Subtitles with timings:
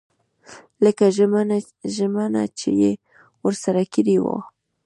[0.83, 1.05] لکه
[2.05, 2.91] ژمنه چې یې
[3.45, 4.37] ورسره کړې وه.